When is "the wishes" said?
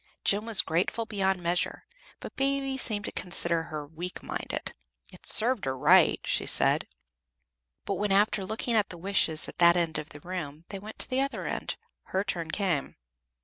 8.89-9.47